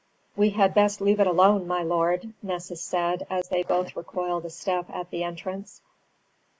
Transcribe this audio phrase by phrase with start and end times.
[0.35, 4.49] "We had best leave it alone, my lord," Nessus said as they both recoiled a
[4.49, 5.83] step at the entrance.